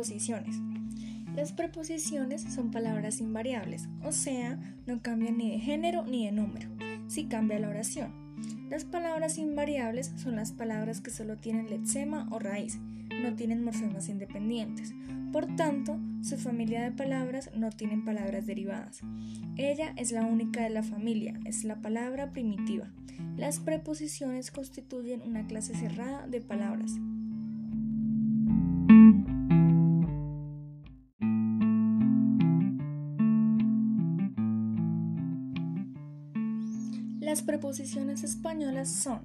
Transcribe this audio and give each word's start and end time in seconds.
preposiciones. 0.00 0.56
Las 1.36 1.52
preposiciones 1.52 2.42
son 2.42 2.70
palabras 2.70 3.20
invariables, 3.20 3.86
o 4.02 4.12
sea, 4.12 4.58
no 4.86 5.02
cambian 5.02 5.36
ni 5.36 5.50
de 5.50 5.58
género 5.58 6.06
ni 6.06 6.24
de 6.24 6.32
número, 6.32 6.70
si 7.06 7.26
cambia 7.26 7.58
la 7.58 7.68
oración. 7.68 8.10
Las 8.70 8.86
palabras 8.86 9.36
invariables 9.36 10.10
son 10.16 10.36
las 10.36 10.52
palabras 10.52 11.02
que 11.02 11.10
solo 11.10 11.36
tienen 11.36 11.68
lexema 11.68 12.26
o 12.30 12.38
raíz, 12.38 12.78
no 13.22 13.34
tienen 13.34 13.62
morfemas 13.62 14.08
independientes. 14.08 14.94
Por 15.32 15.54
tanto, 15.54 15.98
su 16.22 16.38
familia 16.38 16.82
de 16.82 16.92
palabras 16.92 17.50
no 17.54 17.68
tienen 17.68 18.02
palabras 18.02 18.46
derivadas. 18.46 19.02
Ella 19.58 19.92
es 19.96 20.12
la 20.12 20.24
única 20.24 20.62
de 20.62 20.70
la 20.70 20.82
familia, 20.82 21.38
es 21.44 21.64
la 21.64 21.82
palabra 21.82 22.32
primitiva. 22.32 22.90
Las 23.36 23.60
preposiciones 23.60 24.50
constituyen 24.50 25.20
una 25.20 25.46
clase 25.46 25.74
cerrada 25.74 26.26
de 26.26 26.40
palabras. 26.40 26.92
Las 37.30 37.42
preposiciones 37.42 38.24
españolas 38.24 38.88
son 38.88 39.20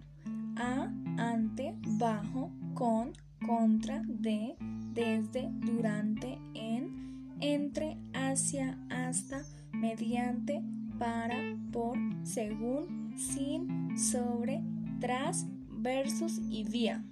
a, 0.57 0.93
ante, 1.17 1.73
bajo, 1.97 2.51
con, 2.75 3.13
contra, 3.43 4.03
de, 4.05 4.55
desde, 4.93 5.49
durante, 5.61 6.37
en, 6.53 7.33
entre, 7.39 7.97
hacia, 8.13 8.77
hasta, 8.91 9.41
mediante, 9.71 10.61
para, 10.99 11.57
por, 11.71 11.97
según, 12.21 13.15
sin, 13.17 13.97
sobre, 13.97 14.61
tras, 14.99 15.47
versus 15.71 16.39
y 16.47 16.63
vía. 16.63 17.03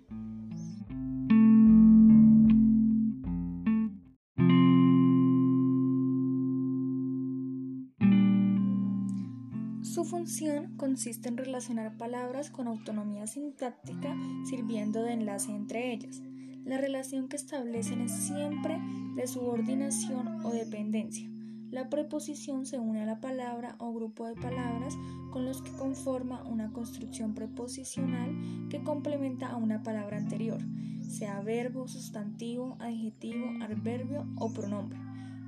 Consiste 10.94 11.28
en 11.28 11.38
relacionar 11.38 11.98
palabras 11.98 12.52
con 12.52 12.68
autonomía 12.68 13.26
sintáctica 13.26 14.16
sirviendo 14.48 15.02
de 15.02 15.14
enlace 15.14 15.52
entre 15.52 15.92
ellas. 15.92 16.22
La 16.66 16.78
relación 16.78 17.30
que 17.30 17.36
establecen 17.36 18.02
es 18.02 18.12
siempre 18.12 18.80
de 19.16 19.26
subordinación 19.26 20.46
o 20.46 20.52
dependencia. 20.52 21.28
La 21.72 21.90
preposición 21.90 22.68
se 22.68 22.78
une 22.78 23.02
a 23.02 23.08
la 23.08 23.20
palabra 23.20 23.76
o 23.80 23.92
grupo 23.92 24.28
de 24.28 24.36
palabras 24.36 24.96
con 25.32 25.46
los 25.46 25.64
que 25.64 25.72
conforma 25.72 26.44
una 26.44 26.72
construcción 26.72 27.34
preposicional 27.34 28.68
que 28.70 28.84
complementa 28.84 29.48
a 29.48 29.58
una 29.58 29.82
palabra 29.82 30.18
anterior, 30.18 30.62
sea 31.02 31.42
verbo, 31.42 31.88
sustantivo, 31.88 32.78
adjetivo, 32.80 33.48
adverbio 33.64 34.28
o 34.38 34.54
pronombre. 34.54 35.00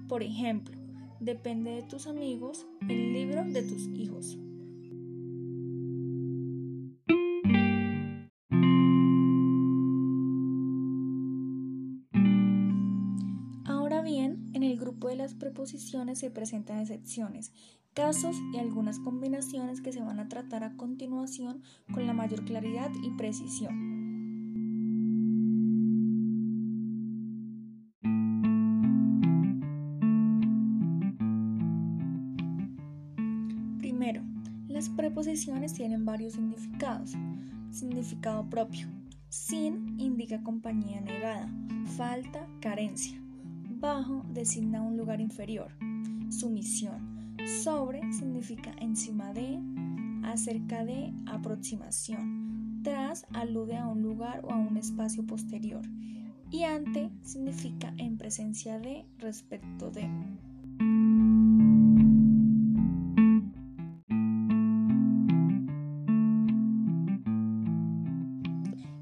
Por 0.07 0.23
ejemplo, 0.23 0.75
depende 1.19 1.69
de 1.69 1.83
tus 1.83 2.07
amigos, 2.07 2.65
el 2.89 3.13
libro 3.13 3.43
de 3.43 3.61
tus 3.61 3.83
hijos. 3.89 4.39
Las 15.25 15.33
preposiciones 15.33 16.19
se 16.19 16.29
presentan 16.29 16.81
excepciones, 16.81 17.51
casos 17.95 18.35
y 18.53 18.59
algunas 18.59 18.99
combinaciones 18.99 19.81
que 19.81 19.91
se 19.91 20.03
van 20.03 20.19
a 20.19 20.27
tratar 20.27 20.63
a 20.63 20.77
continuación 20.77 21.63
con 21.91 22.05
la 22.05 22.13
mayor 22.13 22.45
claridad 22.45 22.91
y 23.01 23.09
precisión. 23.17 23.73
Primero, 33.79 34.21
las 34.67 34.89
preposiciones 34.89 35.73
tienen 35.73 36.05
varios 36.05 36.33
significados. 36.33 37.13
Significado 37.71 38.47
propio. 38.47 38.87
Sin 39.29 39.99
indica 39.99 40.43
compañía 40.43 41.01
negada, 41.01 41.49
falta, 41.97 42.47
carencia. 42.61 43.24
Bajo 43.85 44.25
designa 44.33 44.81
un 44.81 44.97
lugar 44.97 45.21
inferior. 45.21 45.71
Sumisión. 46.29 47.37
Sobre 47.61 48.01
significa 48.13 48.73
encima 48.81 49.31
de, 49.31 49.59
acerca 50.23 50.83
de, 50.83 51.13
aproximación. 51.27 52.81
Tras 52.83 53.27
alude 53.31 53.77
a 53.77 53.87
un 53.87 54.01
lugar 54.01 54.43
o 54.43 54.51
a 54.51 54.55
un 54.55 54.77
espacio 54.77 55.23
posterior. 55.27 55.83
Y 56.49 56.63
ante 56.63 57.11
significa 57.21 57.93
en 57.97 58.17
presencia 58.17 58.79
de, 58.79 59.05
respecto 59.19 59.91
de. 59.91 60.09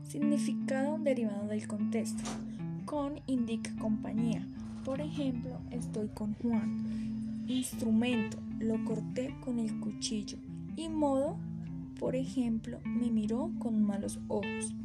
Significado 0.04 0.98
derivado 1.00 1.48
del 1.48 1.66
contexto. 1.70 2.30
Con 2.84 3.22
indica 3.28 3.74
compañía. 3.80 4.46
Por 4.84 5.00
ejemplo, 5.00 5.62
estoy 5.72 6.10
con 6.10 6.34
Juan. 6.36 7.46
Instrumento, 7.48 8.38
lo 8.60 8.84
corté 8.84 9.34
con 9.40 9.60
el 9.60 9.80
cuchillo. 9.80 10.38
Y 10.76 10.90
modo, 10.90 11.38
por 12.00 12.16
ejemplo, 12.16 12.80
me 12.84 13.10
miró 13.10 13.52
con 13.60 13.82
malos 13.82 14.20
ojos. 14.28 14.76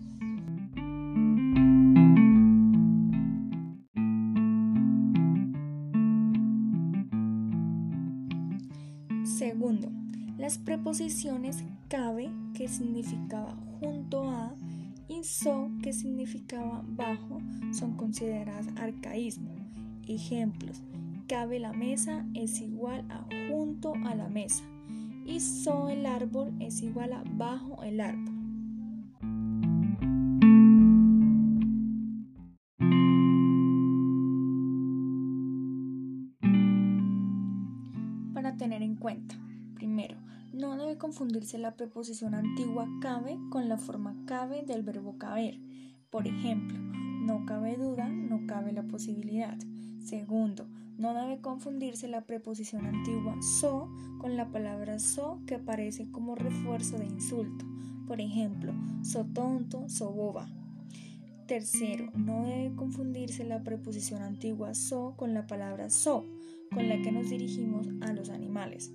Segundo, 9.24 9.88
las 10.38 10.58
preposiciones 10.58 11.64
cabe, 11.88 12.30
que 12.54 12.68
significaba 12.68 13.56
junto 13.80 14.30
a, 14.30 14.54
y 15.08 15.24
so, 15.24 15.70
que 15.82 15.92
significaba 15.92 16.84
bajo, 16.86 17.40
son 17.72 17.96
consideradas 17.96 18.68
arcaísmo. 18.76 19.57
Ejemplos: 20.08 20.82
cabe 21.28 21.58
la 21.58 21.74
mesa 21.74 22.24
es 22.34 22.62
igual 22.62 23.04
a 23.10 23.26
junto 23.50 23.92
a 24.06 24.14
la 24.14 24.28
mesa 24.28 24.64
y 25.26 25.40
so 25.40 25.90
el 25.90 26.06
árbol 26.06 26.54
es 26.60 26.82
igual 26.82 27.12
a 27.12 27.22
bajo 27.26 27.82
el 27.82 28.00
árbol. 28.00 28.34
Para 38.32 38.56
tener 38.56 38.82
en 38.82 38.96
cuenta, 38.96 39.36
primero, 39.74 40.16
no 40.54 40.76
debe 40.78 40.96
confundirse 40.96 41.58
la 41.58 41.76
preposición 41.76 42.34
antigua 42.34 42.88
cabe 43.02 43.38
con 43.50 43.68
la 43.68 43.76
forma 43.76 44.16
cabe 44.24 44.62
del 44.62 44.82
verbo 44.82 45.18
caber. 45.18 45.60
Por 46.08 46.26
ejemplo, 46.26 46.78
no 47.28 47.44
cabe 47.44 47.76
duda, 47.76 48.08
no 48.08 48.46
cabe 48.46 48.72
la 48.72 48.84
posibilidad. 48.84 49.54
Segundo, 50.02 50.66
no 50.96 51.12
debe 51.12 51.42
confundirse 51.42 52.08
la 52.08 52.22
preposición 52.22 52.86
antigua 52.86 53.36
so 53.42 53.90
con 54.18 54.38
la 54.38 54.50
palabra 54.50 54.98
so 54.98 55.38
que 55.46 55.56
aparece 55.56 56.10
como 56.10 56.36
refuerzo 56.36 56.96
de 56.96 57.04
insulto. 57.04 57.66
Por 58.06 58.22
ejemplo, 58.22 58.72
so 59.02 59.26
tonto, 59.26 59.90
so 59.90 60.10
boba. 60.10 60.48
Tercero, 61.46 62.10
no 62.14 62.46
debe 62.46 62.74
confundirse 62.74 63.44
la 63.44 63.62
preposición 63.62 64.22
antigua 64.22 64.74
so 64.74 65.12
con 65.18 65.34
la 65.34 65.46
palabra 65.46 65.90
so, 65.90 66.24
con 66.72 66.88
la 66.88 67.02
que 67.02 67.12
nos 67.12 67.28
dirigimos 67.28 67.88
a 68.00 68.14
los 68.14 68.30
animales. 68.30 68.90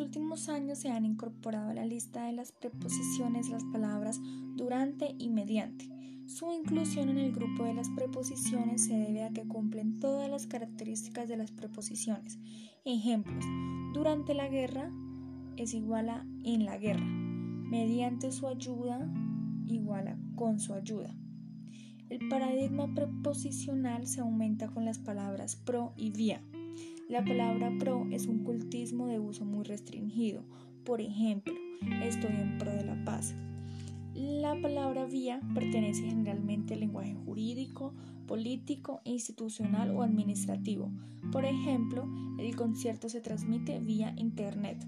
Los 0.00 0.06
últimos 0.06 0.48
años 0.48 0.78
se 0.78 0.88
han 0.88 1.04
incorporado 1.04 1.68
a 1.68 1.74
la 1.74 1.84
lista 1.84 2.24
de 2.24 2.32
las 2.32 2.52
preposiciones 2.52 3.50
las 3.50 3.64
palabras 3.64 4.18
durante 4.56 5.14
y 5.18 5.28
mediante. 5.28 5.90
Su 6.24 6.50
inclusión 6.52 7.10
en 7.10 7.18
el 7.18 7.32
grupo 7.32 7.64
de 7.64 7.74
las 7.74 7.90
preposiciones 7.90 8.86
se 8.86 8.94
debe 8.94 9.24
a 9.24 9.30
que 9.30 9.46
cumplen 9.46 10.00
todas 10.00 10.30
las 10.30 10.46
características 10.46 11.28
de 11.28 11.36
las 11.36 11.50
preposiciones. 11.50 12.38
Ejemplos: 12.86 13.44
durante 13.92 14.32
la 14.32 14.48
guerra 14.48 14.90
es 15.58 15.74
igual 15.74 16.08
a 16.08 16.24
en 16.44 16.64
la 16.64 16.78
guerra, 16.78 17.04
mediante 17.04 18.32
su 18.32 18.48
ayuda 18.48 19.06
igual 19.66 20.08
a 20.08 20.18
con 20.34 20.60
su 20.60 20.72
ayuda. 20.72 21.14
El 22.08 22.26
paradigma 22.30 22.94
preposicional 22.94 24.06
se 24.06 24.22
aumenta 24.22 24.68
con 24.68 24.86
las 24.86 24.98
palabras 24.98 25.56
pro 25.56 25.92
y 25.98 26.10
vía. 26.10 26.42
La 27.10 27.24
palabra 27.24 27.72
pro 27.76 28.06
es 28.12 28.28
un 28.28 28.44
cultismo 28.44 29.08
de 29.08 29.18
uso 29.18 29.44
muy 29.44 29.64
restringido. 29.64 30.44
Por 30.84 31.00
ejemplo, 31.00 31.52
estoy 32.04 32.30
en 32.30 32.56
pro 32.56 32.70
de 32.70 32.84
la 32.84 33.04
paz. 33.04 33.34
La 34.14 34.54
palabra 34.62 35.06
vía 35.06 35.40
pertenece 35.52 36.04
generalmente 36.04 36.74
al 36.74 36.80
lenguaje 36.80 37.16
jurídico, 37.24 37.94
político, 38.28 39.00
institucional 39.02 39.90
o 39.90 40.04
administrativo. 40.04 40.92
Por 41.32 41.44
ejemplo, 41.44 42.08
el 42.38 42.54
concierto 42.54 43.08
se 43.08 43.20
transmite 43.20 43.80
vía 43.80 44.14
Internet. 44.16 44.86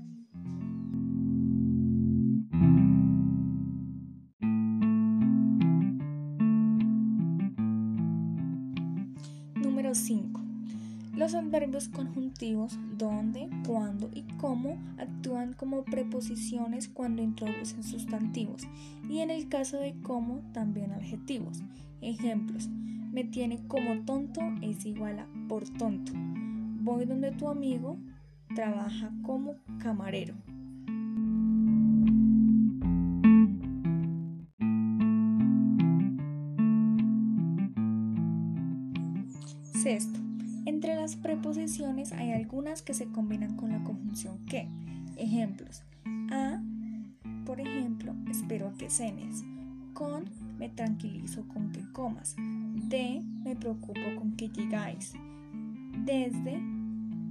Número 9.56 9.92
5. 9.92 10.41
Los 11.22 11.34
adverbios 11.36 11.88
conjuntivos 11.88 12.76
donde, 12.98 13.48
cuándo 13.64 14.10
y 14.12 14.22
cómo 14.38 14.76
actúan 14.98 15.52
como 15.52 15.84
preposiciones 15.84 16.88
cuando 16.88 17.22
introducen 17.22 17.84
sustantivos 17.84 18.64
y 19.08 19.20
en 19.20 19.30
el 19.30 19.48
caso 19.48 19.78
de 19.78 19.94
cómo 20.02 20.42
también 20.52 20.90
adjetivos. 20.90 21.62
Ejemplos. 22.00 22.68
Me 23.12 23.22
tiene 23.22 23.64
como 23.68 24.04
tonto 24.04 24.40
es 24.62 24.84
igual 24.84 25.20
a 25.20 25.28
por 25.48 25.68
tonto. 25.68 26.10
Voy 26.16 27.04
donde 27.04 27.30
tu 27.30 27.46
amigo 27.46 27.98
trabaja 28.56 29.12
como 29.22 29.54
camarero. 29.78 30.34
Las 41.02 41.16
preposiciones 41.16 42.12
hay 42.12 42.30
algunas 42.30 42.80
que 42.80 42.94
se 42.94 43.06
combinan 43.06 43.56
con 43.56 43.72
la 43.72 43.82
conjunción 43.82 44.38
que. 44.46 44.68
Ejemplos. 45.16 45.82
A, 46.30 46.62
por 47.44 47.60
ejemplo, 47.60 48.14
espero 48.30 48.68
a 48.68 48.74
que 48.74 48.88
cenes. 48.88 49.42
Con, 49.94 50.26
me 50.60 50.68
tranquilizo 50.68 51.42
con 51.48 51.72
que 51.72 51.82
comas. 51.90 52.36
De, 52.88 53.20
me 53.42 53.56
preocupo 53.56 54.00
con 54.16 54.36
que 54.36 54.48
llegáis. 54.48 55.14
Desde, 56.04 56.60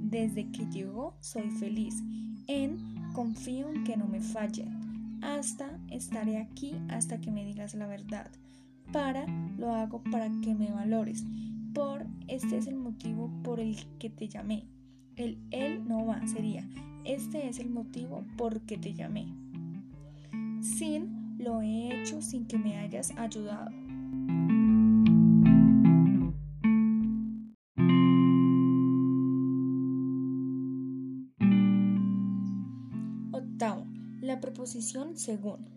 desde 0.01 0.51
que 0.51 0.65
llegó, 0.65 1.15
soy 1.21 1.49
feliz. 1.51 2.03
En, 2.47 2.77
confío 3.13 3.69
en 3.69 3.85
que 3.85 3.95
no 3.95 4.05
me 4.05 4.19
fallen. 4.19 5.19
Hasta, 5.21 5.79
estaré 5.89 6.39
aquí 6.39 6.73
hasta 6.89 7.21
que 7.21 7.31
me 7.31 7.45
digas 7.45 7.73
la 7.75 7.87
verdad. 7.87 8.29
Para, 8.91 9.25
lo 9.57 9.73
hago 9.73 10.03
para 10.11 10.29
que 10.41 10.53
me 10.53 10.69
valores 10.71 11.23
por 11.73 12.05
este 12.27 12.57
es 12.57 12.67
el 12.67 12.75
motivo 12.75 13.31
por 13.43 13.59
el 13.59 13.77
que 13.99 14.09
te 14.09 14.27
llamé. 14.27 14.67
El 15.15 15.37
él 15.51 15.87
no 15.87 16.05
va 16.05 16.25
sería 16.27 16.67
este 17.03 17.47
es 17.47 17.57
el 17.59 17.69
motivo 17.69 18.23
por 18.37 18.61
que 18.61 18.77
te 18.77 18.93
llamé. 18.93 19.25
Sin 20.61 21.37
lo 21.39 21.61
he 21.61 22.01
hecho 22.01 22.21
sin 22.21 22.45
que 22.45 22.59
me 22.59 22.77
hayas 22.77 23.11
ayudado. 23.17 23.71
Octavo, 33.31 33.87
la 34.21 34.39
preposición 34.39 35.17
según. 35.17 35.67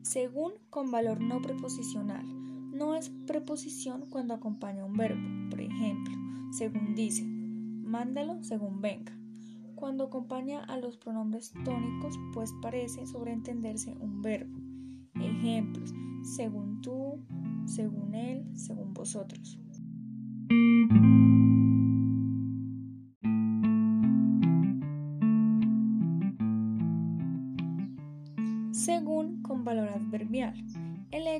Según 0.00 0.52
con 0.70 0.90
valor 0.90 1.20
no 1.20 1.42
preposicional 1.42 2.39
no 2.80 2.94
es 2.94 3.10
preposición 3.26 4.06
cuando 4.08 4.32
acompaña 4.32 4.86
un 4.86 4.96
verbo. 4.96 5.20
Por 5.50 5.60
ejemplo, 5.60 6.14
según 6.50 6.94
dice, 6.94 7.22
mándalo 7.24 8.42
según 8.42 8.80
venga. 8.80 9.12
Cuando 9.74 10.04
acompaña 10.04 10.64
a 10.64 10.78
los 10.78 10.96
pronombres 10.96 11.52
tónicos, 11.62 12.18
pues 12.32 12.54
parece 12.62 13.06
sobreentenderse 13.06 13.92
un 13.92 14.22
verbo. 14.22 14.58
Ejemplos, 15.14 15.92
según 16.22 16.80
tú, 16.80 17.22
según 17.66 18.14
él, 18.14 18.46
según 18.54 18.94
vosotros. 18.94 19.58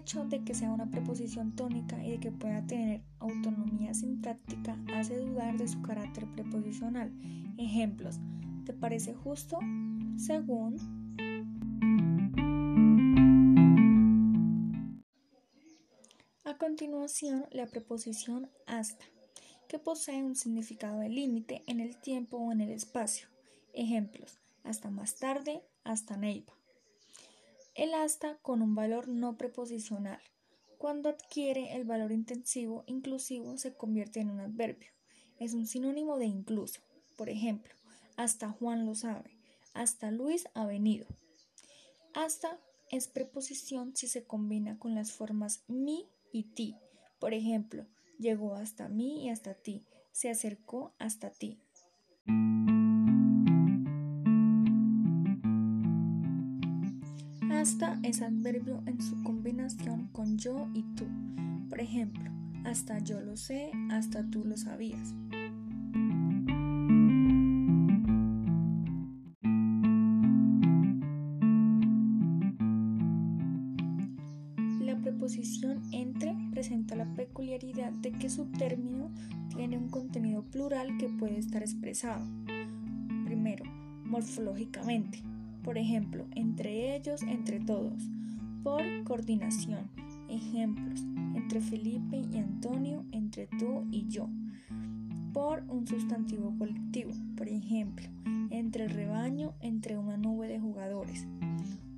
Hecho 0.00 0.24
de 0.24 0.42
que 0.42 0.54
sea 0.54 0.70
una 0.70 0.90
preposición 0.90 1.54
tónica 1.54 2.02
y 2.02 2.12
de 2.12 2.20
que 2.20 2.32
pueda 2.32 2.66
tener 2.66 3.02
autonomía 3.18 3.92
sintáctica 3.92 4.78
hace 4.94 5.18
dudar 5.18 5.58
de 5.58 5.68
su 5.68 5.82
carácter 5.82 6.26
preposicional. 6.32 7.12
Ejemplos. 7.58 8.18
¿Te 8.64 8.72
parece 8.72 9.14
justo? 9.14 9.58
Según. 10.16 10.76
A 16.44 16.56
continuación, 16.56 17.44
la 17.50 17.66
preposición 17.66 18.48
hasta, 18.66 19.04
que 19.68 19.78
posee 19.78 20.24
un 20.24 20.34
significado 20.34 21.00
de 21.00 21.10
límite 21.10 21.62
en 21.66 21.80
el 21.80 21.96
tiempo 21.98 22.38
o 22.38 22.52
en 22.52 22.62
el 22.62 22.70
espacio. 22.70 23.28
Ejemplos. 23.74 24.38
Hasta 24.64 24.90
más 24.90 25.16
tarde, 25.16 25.62
hasta 25.84 26.16
Neiva. 26.16 26.59
El 27.80 27.94
hasta 27.94 28.36
con 28.42 28.60
un 28.60 28.74
valor 28.74 29.08
no 29.08 29.38
preposicional. 29.38 30.20
Cuando 30.76 31.08
adquiere 31.08 31.74
el 31.76 31.84
valor 31.84 32.12
intensivo 32.12 32.84
inclusivo 32.86 33.56
se 33.56 33.72
convierte 33.72 34.20
en 34.20 34.28
un 34.28 34.40
adverbio. 34.40 34.90
Es 35.38 35.54
un 35.54 35.66
sinónimo 35.66 36.18
de 36.18 36.26
incluso. 36.26 36.82
Por 37.16 37.30
ejemplo, 37.30 37.72
hasta 38.18 38.50
Juan 38.50 38.84
lo 38.84 38.94
sabe, 38.94 39.30
hasta 39.72 40.10
Luis 40.10 40.46
ha 40.52 40.66
venido. 40.66 41.06
Hasta 42.12 42.60
es 42.90 43.08
preposición 43.08 43.96
si 43.96 44.08
se 44.08 44.24
combina 44.24 44.78
con 44.78 44.94
las 44.94 45.12
formas 45.12 45.64
mi 45.66 46.06
y 46.32 46.52
ti. 46.52 46.76
Por 47.18 47.32
ejemplo, 47.32 47.86
llegó 48.18 48.56
hasta 48.56 48.90
mí 48.90 49.24
y 49.24 49.30
hasta 49.30 49.54
ti, 49.54 49.86
se 50.12 50.28
acercó 50.28 50.92
hasta 50.98 51.30
ti. 51.30 51.58
Hasta 57.60 58.00
es 58.02 58.22
adverbio 58.22 58.82
en 58.86 59.02
su 59.02 59.22
combinación 59.22 60.08
con 60.12 60.38
yo 60.38 60.66
y 60.72 60.82
tú. 60.96 61.04
Por 61.68 61.78
ejemplo, 61.78 62.30
hasta 62.64 63.00
yo 63.00 63.20
lo 63.20 63.36
sé, 63.36 63.70
hasta 63.90 64.24
tú 64.30 64.46
lo 64.46 64.56
sabías. 64.56 65.14
La 74.80 74.96
preposición 75.02 75.82
entre 75.92 76.34
presenta 76.52 76.96
la 76.96 77.14
peculiaridad 77.14 77.92
de 77.92 78.12
que 78.12 78.30
su 78.30 78.46
término 78.46 79.10
tiene 79.54 79.76
un 79.76 79.90
contenido 79.90 80.44
plural 80.44 80.96
que 80.96 81.10
puede 81.10 81.38
estar 81.38 81.60
expresado. 81.60 82.26
Primero, 83.26 83.66
morfológicamente 84.06 85.29
por 85.62 85.78
ejemplo, 85.78 86.26
entre 86.34 86.96
ellos, 86.96 87.22
entre 87.22 87.60
todos, 87.60 88.10
por 88.62 88.82
coordinación, 89.04 89.90
ejemplos, 90.28 91.04
entre 91.34 91.60
Felipe 91.60 92.22
y 92.32 92.38
Antonio, 92.38 93.04
entre 93.12 93.46
tú 93.46 93.86
y 93.90 94.06
yo, 94.08 94.28
por 95.32 95.64
un 95.68 95.86
sustantivo 95.86 96.54
colectivo, 96.58 97.12
por 97.36 97.48
ejemplo, 97.48 98.06
entre 98.50 98.84
el 98.84 98.90
rebaño, 98.90 99.54
entre 99.60 99.96
una 99.96 100.16
nube 100.16 100.48
de 100.48 100.60
jugadores, 100.60 101.26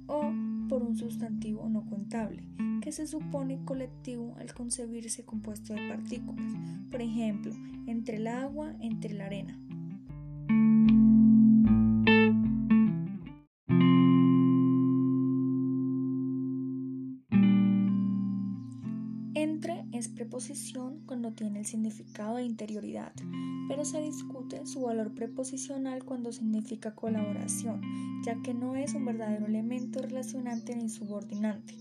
o 0.07 0.33
por 0.69 0.83
un 0.83 0.97
sustantivo 0.97 1.69
no 1.69 1.85
contable, 1.87 2.45
que 2.81 2.93
se 2.93 3.07
supone 3.07 3.65
colectivo 3.65 4.35
al 4.39 4.53
concebirse 4.55 5.25
compuesto 5.25 5.75
de 5.75 5.89
partículas, 5.89 6.53
por 6.91 7.01
ejemplo, 7.01 7.53
entre 7.87 8.17
el 8.17 8.27
agua, 8.27 8.75
entre 8.81 9.15
la 9.15 9.27
arena. 9.27 9.59
Preposición 20.43 20.99
cuando 21.07 21.31
tiene 21.31 21.61
el 21.61 21.67
significado 21.67 22.37
de 22.37 22.43
interioridad, 22.43 23.13
pero 23.69 23.85
se 23.85 24.03
discute 24.03 24.67
su 24.67 24.81
valor 24.81 25.15
preposicional 25.15 26.05
cuando 26.05 26.33
significa 26.33 26.97
colaboración, 26.97 27.81
ya 28.25 28.35
que 28.43 28.53
no 28.53 28.75
es 28.75 28.95
un 28.95 29.05
verdadero 29.05 29.47
elemento 29.47 30.03
relacionante 30.03 30.75
ni 30.75 30.89
subordinante. 30.89 31.77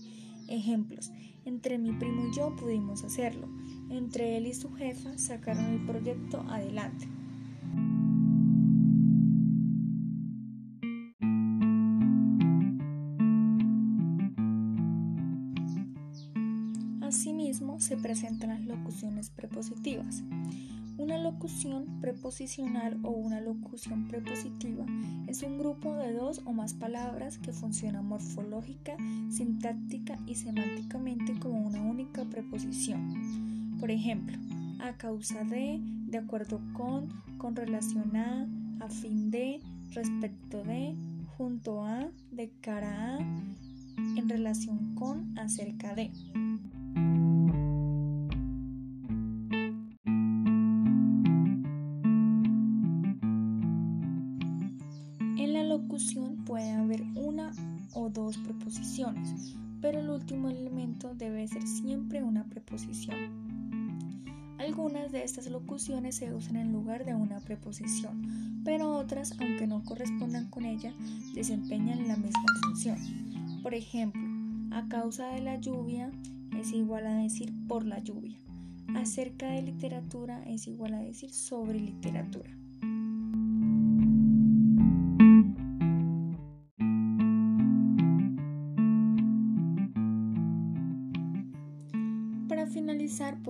Ejemplos, 0.46 1.10
entre 1.44 1.76
mi 1.76 1.90
primo 1.90 2.28
y 2.28 2.36
yo 2.36 2.54
pudimos 2.54 3.02
hacerlo, 3.02 3.48
entre 3.90 4.36
él 4.36 4.46
y 4.46 4.54
su 4.54 4.72
jefa 4.74 5.18
sacaron 5.18 5.64
el 5.64 5.84
proyecto 5.84 6.42
adelante. 6.42 7.08
se 17.82 17.96
presentan 17.96 18.51
prepositivas. 19.34 20.22
Una 20.98 21.18
locución 21.18 22.00
preposicional 22.00 22.98
o 23.02 23.10
una 23.10 23.40
locución 23.40 24.06
prepositiva 24.08 24.84
es 25.26 25.42
un 25.42 25.58
grupo 25.58 25.96
de 25.96 26.12
dos 26.12 26.42
o 26.44 26.52
más 26.52 26.74
palabras 26.74 27.38
que 27.38 27.52
funciona 27.52 28.02
morfológica, 28.02 28.96
sintáctica 29.30 30.18
y 30.26 30.34
semánticamente 30.34 31.38
como 31.40 31.66
una 31.66 31.80
única 31.80 32.24
preposición. 32.24 33.76
Por 33.80 33.90
ejemplo, 33.90 34.36
a 34.80 34.92
causa 34.96 35.42
de, 35.44 35.80
de 35.80 36.18
acuerdo 36.18 36.60
con, 36.74 37.08
con 37.38 37.56
relación 37.56 38.14
a, 38.16 38.46
a 38.80 38.88
fin 38.88 39.30
de, 39.30 39.60
respecto 39.92 40.62
de, 40.62 40.94
junto 41.36 41.84
a, 41.84 42.10
de 42.30 42.50
cara 42.60 43.16
a, 43.16 43.18
en 43.18 44.28
relación 44.28 44.94
con, 44.94 45.36
acerca 45.38 45.94
de. 45.94 46.10
Debe 61.32 61.48
ser 61.48 61.66
siempre 61.66 62.22
una 62.22 62.44
preposición. 62.44 63.16
Algunas 64.58 65.10
de 65.10 65.24
estas 65.24 65.50
locuciones 65.50 66.16
se 66.16 66.32
usan 66.32 66.56
en 66.56 66.72
lugar 66.72 67.04
de 67.04 67.14
una 67.14 67.40
preposición, 67.40 68.62
pero 68.64 68.90
otras, 68.90 69.32
aunque 69.40 69.66
no 69.66 69.82
correspondan 69.82 70.50
con 70.50 70.64
ella, 70.64 70.94
desempeñan 71.34 72.06
la 72.06 72.16
misma 72.16 72.44
función. 72.62 72.96
Por 73.62 73.74
ejemplo, 73.74 74.22
a 74.70 74.86
causa 74.88 75.28
de 75.28 75.40
la 75.40 75.56
lluvia 75.56 76.10
es 76.56 76.72
igual 76.72 77.06
a 77.06 77.14
decir 77.14 77.52
por 77.66 77.84
la 77.84 77.98
lluvia. 77.98 78.38
Acerca 78.94 79.48
de 79.48 79.62
literatura 79.62 80.44
es 80.44 80.68
igual 80.68 80.94
a 80.94 81.00
decir 81.00 81.32
sobre 81.32 81.80
literatura. 81.80 82.50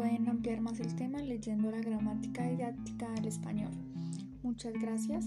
Pueden 0.02 0.28
ampliar 0.28 0.60
más 0.60 0.80
el 0.80 0.96
tema 0.96 1.20
leyendo 1.20 1.70
la 1.70 1.78
gramática 1.78 2.42
didáctica 2.42 3.08
del 3.12 3.26
español. 3.26 3.70
Muchas 4.42 4.72
gracias. 4.72 5.26